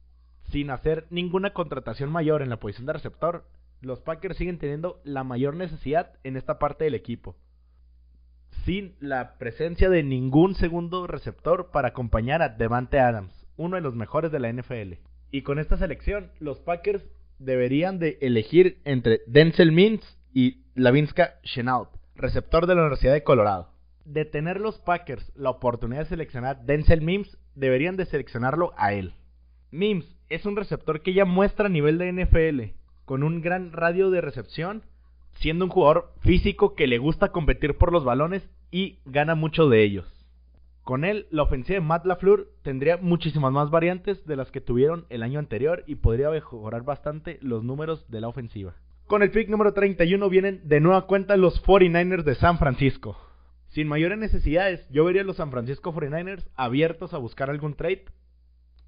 Sin 0.51 0.69
hacer 0.69 1.07
ninguna 1.09 1.53
contratación 1.53 2.09
mayor 2.09 2.41
en 2.41 2.49
la 2.49 2.59
posición 2.59 2.85
de 2.85 2.93
receptor, 2.93 3.45
los 3.81 3.99
Packers 4.01 4.37
siguen 4.37 4.57
teniendo 4.57 5.01
la 5.03 5.23
mayor 5.23 5.55
necesidad 5.55 6.13
en 6.23 6.37
esta 6.37 6.57
parte 6.57 6.85
del 6.85 6.95
equipo. 6.95 7.35
Sin 8.65 8.95
la 8.99 9.37
presencia 9.37 9.89
de 9.89 10.03
ningún 10.03 10.55
segundo 10.55 11.05
receptor 11.07 11.69
para 11.71 11.89
acompañar 11.89 12.41
a 12.41 12.49
Devante 12.49 12.99
Adams, 12.99 13.47
uno 13.55 13.75
de 13.75 13.81
los 13.81 13.95
mejores 13.95 14.31
de 14.31 14.39
la 14.39 14.51
NFL. 14.51 14.93
Y 15.31 15.41
con 15.41 15.59
esta 15.59 15.77
selección, 15.77 16.31
los 16.39 16.59
Packers 16.59 17.03
deberían 17.39 17.99
de 17.99 18.17
elegir 18.21 18.81
entre 18.85 19.21
Denzel 19.27 19.71
Mims 19.71 20.17
y 20.33 20.63
Lavinska 20.75 21.39
Chenault, 21.43 21.89
receptor 22.15 22.65
de 22.67 22.75
la 22.75 22.81
Universidad 22.81 23.13
de 23.13 23.23
Colorado. 23.23 23.69
De 24.05 24.25
tener 24.25 24.59
los 24.59 24.79
Packers 24.79 25.31
la 25.35 25.49
oportunidad 25.49 26.03
de 26.03 26.09
seleccionar 26.09 26.65
Denzel 26.65 27.01
Mims, 27.01 27.37
deberían 27.57 27.97
de 27.97 28.05
seleccionarlo 28.05 28.73
a 28.77 28.93
él. 28.93 29.13
Mims 29.71 30.05
es 30.29 30.45
un 30.45 30.55
receptor 30.55 31.01
que 31.01 31.13
ya 31.13 31.25
muestra 31.25 31.69
nivel 31.69 31.97
de 31.97 32.11
NFL 32.13 32.77
con 33.05 33.23
un 33.23 33.41
gran 33.41 33.71
radio 33.71 34.09
de 34.09 34.21
recepción, 34.21 34.83
siendo 35.39 35.65
un 35.65 35.71
jugador 35.71 36.13
físico 36.21 36.75
que 36.75 36.87
le 36.87 36.97
gusta 36.97 37.31
competir 37.31 37.77
por 37.77 37.91
los 37.91 38.03
balones 38.03 38.49
y 38.69 38.99
gana 39.05 39.35
mucho 39.35 39.69
de 39.69 39.83
ellos. 39.83 40.05
Con 40.83 41.03
él, 41.03 41.27
la 41.31 41.43
ofensiva 41.43 41.79
de 41.79 41.85
Matt 41.85 42.05
LaFleur 42.05 42.47
tendría 42.63 42.97
muchísimas 42.97 43.51
más 43.51 43.69
variantes 43.69 44.25
de 44.25 44.35
las 44.35 44.51
que 44.51 44.61
tuvieron 44.61 45.05
el 45.09 45.23
año 45.23 45.39
anterior 45.39 45.83
y 45.85 45.95
podría 45.95 46.29
mejorar 46.29 46.83
bastante 46.83 47.39
los 47.41 47.63
números 47.63 48.09
de 48.09 48.21
la 48.21 48.29
ofensiva. 48.29 48.73
Con 49.05 49.21
el 49.21 49.31
pick 49.31 49.49
número 49.49 49.73
31 49.73 50.29
vienen 50.29 50.61
de 50.65 50.79
nueva 50.79 51.07
cuenta 51.07 51.37
los 51.37 51.63
49ers 51.63 52.23
de 52.23 52.35
San 52.35 52.57
Francisco. 52.57 53.17
Sin 53.77 53.87
mayores 53.87 54.17
necesidades, 54.17 54.89
yo 54.89 55.05
vería 55.05 55.21
a 55.21 55.23
los 55.23 55.37
San 55.37 55.51
Francisco 55.51 55.93
49ers 55.93 56.49
abiertos 56.55 57.13
a 57.13 57.19
buscar 57.19 57.51
algún 57.51 57.75
trade. 57.75 58.05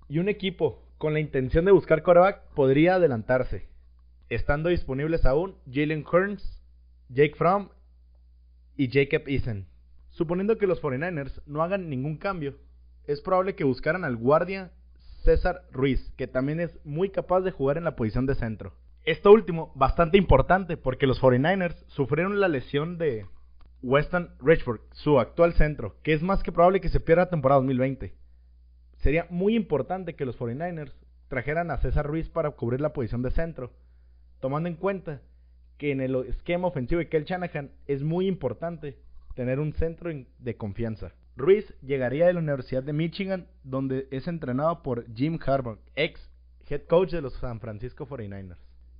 Y 0.08 0.18
un 0.18 0.30
equipo 0.30 0.82
con 0.98 1.14
la 1.14 1.20
intención 1.20 1.64
de 1.66 1.72
buscar 1.72 2.02
coreback 2.02 2.42
podría 2.56 2.96
adelantarse 2.96 3.68
estando 4.30 4.70
disponibles 4.70 5.28
aún 5.28 5.58
Jalen 5.72 6.04
Kearns, 6.04 6.64
Jake 7.08 7.36
Fromm 7.36 7.70
y 8.78 8.90
Jacob 8.90 9.28
Eason. 9.28 9.68
Suponiendo 10.10 10.58
que 10.58 10.66
los 10.66 10.82
49ers 10.82 11.40
no 11.46 11.62
hagan 11.62 11.88
ningún 11.88 12.18
cambio, 12.18 12.58
es 13.06 13.22
probable 13.22 13.54
que 13.54 13.66
buscaran 13.66 14.04
al 14.04 14.16
guardia 14.16 14.72
César 15.24 15.68
Ruiz, 15.72 16.12
que 16.18 16.26
también 16.26 16.60
es 16.60 16.84
muy 16.84 17.12
capaz 17.12 17.42
de 17.42 17.52
jugar 17.52 17.78
en 17.78 17.84
la 17.84 17.96
posición 17.96 18.26
de 18.26 18.34
centro. 18.34 18.74
Esto 19.06 19.32
último, 19.32 19.72
bastante 19.76 20.18
importante, 20.18 20.78
porque 20.78 21.06
los 21.06 21.22
49ers 21.22 21.76
sufrieron 21.90 22.40
la 22.40 22.48
lesión 22.48 22.98
de 22.98 23.28
Weston 23.82 24.32
Richford, 24.40 24.82
su 24.92 25.20
actual 25.20 25.54
centro, 25.54 25.96
que 26.04 26.14
es 26.14 26.22
más 26.22 26.44
que 26.44 26.52
probable 26.52 26.82
que 26.82 26.90
se 26.90 27.00
pierda 27.00 27.24
la 27.24 27.30
temporada 27.30 27.62
2020. 27.62 28.14
Sería 28.98 29.26
muy 29.30 29.56
importante 29.56 30.16
que 30.16 30.26
los 30.26 30.38
49ers 30.38 30.94
trajeran 31.30 31.72
a 31.72 31.78
César 31.78 32.06
Ruiz 32.06 32.28
para 32.30 32.52
cubrir 32.52 32.82
la 32.82 32.92
posición 32.92 33.22
de 33.22 33.32
centro, 33.32 33.72
tomando 34.42 34.68
en 34.68 34.76
cuenta 34.76 35.22
que 35.78 35.92
en 35.92 36.02
el 36.02 36.16
esquema 36.28 36.68
ofensivo 36.68 37.00
de 37.00 37.08
Kel 37.08 37.24
Shanahan 37.24 37.72
es 37.88 38.04
muy 38.04 38.28
importante 38.28 38.98
tener 39.36 39.60
un 39.60 39.74
centro 39.74 40.12
de 40.40 40.58
confianza. 40.58 41.14
Ruiz 41.38 41.74
llegaría 41.82 42.28
de 42.28 42.34
la 42.34 42.40
Universidad 42.40 42.84
de 42.84 42.92
Michigan, 42.92 43.48
donde 43.64 44.10
es 44.12 44.28
entrenado 44.28 44.84
por 44.84 45.06
Jim 45.14 45.40
Harbaugh, 45.46 45.80
ex 45.96 46.30
head 46.68 46.82
coach 46.84 47.12
de 47.12 47.22
los 47.22 47.34
San 47.36 47.62
Francisco 47.62 48.06
49ers. 48.06 48.58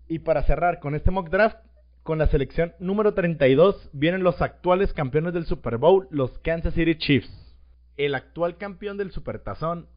Y 0.08 0.20
para 0.20 0.44
cerrar 0.44 0.80
con 0.80 0.96
este 0.96 1.12
mock 1.12 1.30
draft, 1.30 1.58
con 2.10 2.18
la 2.18 2.26
selección 2.26 2.74
número 2.80 3.14
32 3.14 3.92
vienen 3.94 4.24
los 4.24 4.42
actuales 4.42 4.94
campeones 4.94 5.32
del 5.32 5.46
Super 5.46 5.78
Bowl, 5.78 6.08
los 6.10 6.40
Kansas 6.40 6.74
City 6.74 6.96
Chiefs. 6.96 7.30
El 7.98 8.16
actual 8.16 8.58
campeón 8.58 8.98
del 8.98 9.12
Supertazón 9.12 9.88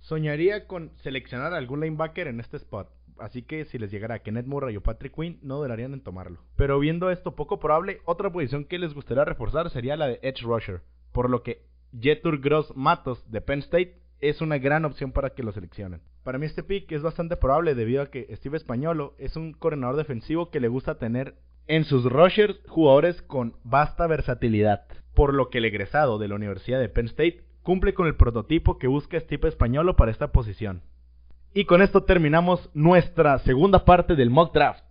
soñaría 0.00 0.66
con 0.66 0.92
seleccionar 0.98 1.54
algún 1.54 1.80
linebacker 1.80 2.26
en 2.26 2.40
este 2.40 2.58
spot 2.58 2.90
así 3.18 3.44
que 3.44 3.64
si 3.64 3.78
les 3.78 3.90
llegara 3.90 4.18
Kenneth 4.18 4.44
Murray 4.44 4.76
o 4.76 4.82
Patrick 4.82 5.14
Quinn, 5.14 5.38
no 5.40 5.56
dudarían 5.56 5.94
en 5.94 6.02
tomarlo. 6.02 6.38
Pero 6.54 6.78
viendo 6.80 7.10
esto 7.10 7.34
poco 7.34 7.58
probable, 7.58 8.02
otra 8.04 8.30
posición 8.30 8.66
que 8.66 8.78
les 8.78 8.92
gustaría 8.92 9.24
reforzar 9.24 9.70
sería 9.70 9.96
la 9.96 10.06
de 10.06 10.20
Edge 10.20 10.42
Rusher, 10.42 10.82
por 11.12 11.30
lo 11.30 11.42
que 11.42 11.62
Jetur 11.98 12.42
Gross 12.42 12.76
Matos 12.76 13.24
de 13.30 13.40
Penn 13.40 13.60
State 13.60 13.96
es 14.20 14.40
una 14.40 14.58
gran 14.58 14.84
opción 14.84 15.12
para 15.12 15.30
que 15.30 15.42
lo 15.42 15.52
seleccionen. 15.52 16.00
Para 16.24 16.38
mí 16.38 16.46
este 16.46 16.62
pick 16.62 16.90
es 16.92 17.02
bastante 17.02 17.36
probable 17.36 17.74
debido 17.74 18.02
a 18.02 18.10
que 18.10 18.28
Steve 18.36 18.56
Españolo 18.56 19.14
es 19.18 19.36
un 19.36 19.52
coordinador 19.52 19.96
defensivo 19.96 20.50
que 20.50 20.60
le 20.60 20.68
gusta 20.68 20.98
tener 20.98 21.34
en 21.66 21.84
sus 21.84 22.04
rushers 22.04 22.58
jugadores 22.66 23.22
con 23.22 23.56
vasta 23.62 24.06
versatilidad, 24.06 24.86
por 25.14 25.34
lo 25.34 25.50
que 25.50 25.58
el 25.58 25.66
egresado 25.66 26.18
de 26.18 26.28
la 26.28 26.34
Universidad 26.34 26.80
de 26.80 26.88
Penn 26.88 27.06
State 27.06 27.44
cumple 27.62 27.94
con 27.94 28.06
el 28.06 28.16
prototipo 28.16 28.78
que 28.78 28.86
busca 28.86 29.20
Steve 29.20 29.48
Españolo 29.48 29.96
para 29.96 30.10
esta 30.10 30.32
posición. 30.32 30.82
Y 31.54 31.64
con 31.64 31.82
esto 31.82 32.04
terminamos 32.04 32.70
nuestra 32.74 33.38
segunda 33.40 33.84
parte 33.84 34.16
del 34.16 34.30
mock 34.30 34.54
draft. 34.54 34.84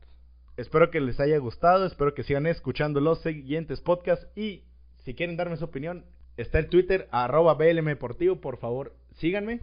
Espero 0.55 0.89
que 0.89 0.99
les 0.99 1.19
haya 1.19 1.37
gustado, 1.37 1.85
espero 1.85 2.13
que 2.13 2.23
sigan 2.23 2.47
escuchando 2.47 2.99
los 2.99 3.21
siguientes 3.21 3.79
podcasts 3.81 4.27
y 4.35 4.63
si 5.03 5.13
quieren 5.13 5.37
darme 5.37 5.57
su 5.57 5.65
opinión, 5.65 6.03
Está 6.37 6.59
el 6.59 6.69
Twitter, 6.69 7.07
arroba 7.11 7.55
BLM 7.55 7.85
Deportivo. 7.85 8.39
Por 8.39 8.57
favor, 8.57 8.93
síganme. 9.17 9.59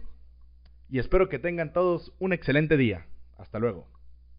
Y 0.89 0.99
espero 0.99 1.29
que 1.29 1.39
tengan 1.39 1.73
todos 1.73 2.13
un 2.19 2.31
excelente 2.31 2.77
día. 2.77 3.05
Hasta 3.37 3.59
luego. 3.59 3.87